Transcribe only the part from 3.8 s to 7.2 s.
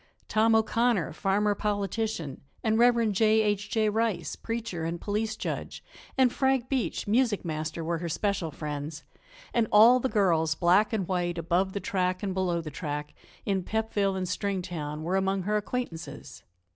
Rice, preacher and police judge, and Frank Beach,